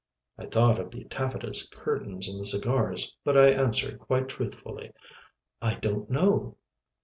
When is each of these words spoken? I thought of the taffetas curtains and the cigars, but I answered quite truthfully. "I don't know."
I 0.35 0.47
thought 0.47 0.79
of 0.79 0.89
the 0.89 1.03
taffetas 1.03 1.69
curtains 1.69 2.27
and 2.27 2.39
the 2.39 2.45
cigars, 2.47 3.15
but 3.23 3.37
I 3.37 3.49
answered 3.49 3.99
quite 3.99 4.29
truthfully. 4.29 4.93
"I 5.61 5.75
don't 5.75 6.09
know." 6.09 6.57